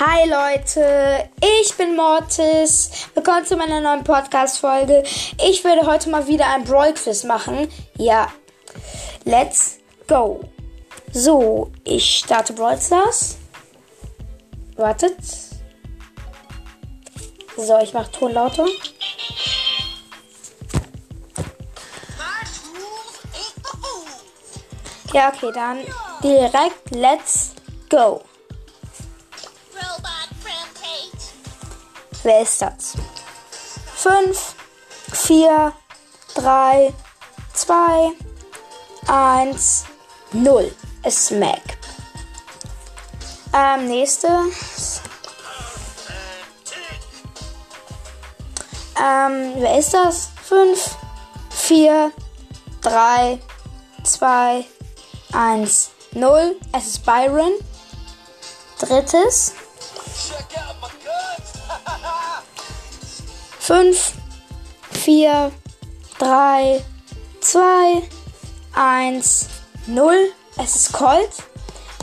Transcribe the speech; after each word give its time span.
Hi 0.00 0.28
Leute, 0.28 1.28
ich 1.40 1.76
bin 1.76 1.96
Mortis. 1.96 3.08
Willkommen 3.14 3.44
zu 3.44 3.56
meiner 3.56 3.80
neuen 3.80 4.04
Podcast-Folge. 4.04 5.02
Ich 5.44 5.64
werde 5.64 5.88
heute 5.88 6.08
mal 6.08 6.28
wieder 6.28 6.46
ein 6.50 6.62
Brawl-Quiz 6.62 7.24
machen. 7.24 7.68
Ja, 7.96 8.28
let's 9.24 9.80
go. 10.06 10.38
So, 11.12 11.72
ich 11.82 12.18
starte 12.18 12.52
Brawl 12.52 12.80
Stars. 12.80 13.38
Wartet. 14.76 15.16
So, 17.56 17.78
ich 17.82 17.92
mache 17.92 18.12
Ton 18.12 18.34
lauter. 18.34 18.66
Ja, 25.12 25.32
okay, 25.34 25.50
dann 25.52 25.78
direkt 26.22 26.92
let's 26.92 27.56
go. 27.88 28.22
Wer 32.28 32.42
ist 32.42 32.60
das? 32.60 32.92
5, 33.96 34.54
4, 35.14 35.72
3, 36.34 36.92
2, 37.54 38.12
1, 39.06 39.84
0. 40.32 40.74
Es 41.02 41.30
Mac. 41.30 41.62
Ähm, 43.54 43.88
nächstes. 43.88 45.00
Ähm, 49.02 49.54
wer 49.56 49.78
ist 49.78 49.94
das? 49.94 50.28
5, 50.46 50.96
4, 51.48 52.12
3, 52.82 53.40
2, 54.04 54.66
1, 55.32 55.90
0. 56.12 56.56
Es 56.76 56.86
ist 56.88 57.06
Byron. 57.06 57.52
Drittes. 58.78 59.54
5, 63.68 64.14
4, 64.92 65.52
3, 66.18 66.82
2, 67.42 68.02
1, 68.72 69.46
0. 69.88 70.32
Es 70.56 70.74
ist 70.74 70.92
Colt. 70.94 71.28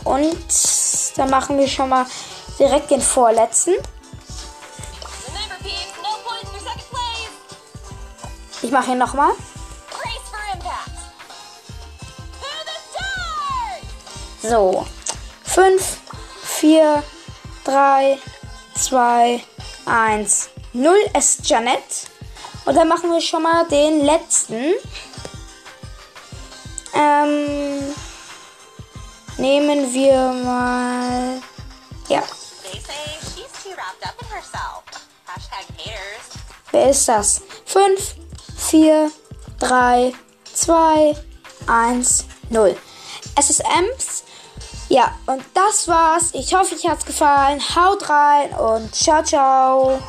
Und 0.03 0.37
dann 1.17 1.31
machen 1.31 1.57
wir 1.57 1.67
schon 1.67 1.89
mal 1.89 2.05
direkt 2.59 2.91
den 2.91 3.01
vorletzten. 3.01 3.73
Ich 8.61 8.69
mache 8.69 8.91
ihn 8.91 8.99
nochmal. 8.99 9.31
So. 14.43 14.85
5, 15.45 15.97
4, 16.43 17.03
3, 17.63 18.19
2, 18.75 19.43
1, 19.87 20.49
0. 20.75 20.93
Es 21.13 21.35
ist 21.35 21.49
Janet. 21.49 21.81
Und 22.65 22.75
dann 22.75 22.87
machen 22.87 23.11
wir 23.11 23.21
schon 23.21 23.43
mal 23.43 23.65
den 23.67 24.05
letzten. 24.05 24.73
Ähm, 26.93 27.95
nehmen 29.37 29.93
wir 29.93 30.31
mal. 30.43 31.41
Ja. 32.09 32.21
They 32.63 32.79
say 32.79 32.93
she's 33.21 33.51
too 33.63 33.71
wrapped 33.71 34.03
up 34.03 34.15
in 34.21 34.27
herself. 34.27 34.83
Hashtag 35.27 35.65
haters. 35.77 36.43
Wer 36.71 36.89
ist 36.89 37.07
das? 37.07 37.41
5, 37.65 38.15
4, 38.57 39.11
3, 39.59 40.13
2, 40.53 41.15
1, 41.67 42.25
0. 42.49 42.77
Es 43.37 43.49
ist 43.49 43.61
Ems. 43.61 44.23
Ja, 44.89 45.15
und 45.25 45.43
das 45.53 45.87
war's. 45.87 46.29
Ich 46.33 46.53
hoffe, 46.53 46.75
euch 46.75 46.87
hat's 46.87 47.05
gefallen. 47.05 47.61
Haut 47.75 48.07
rein 48.09 48.51
und 48.53 48.93
ciao, 48.93 49.23
ciao. 49.23 49.99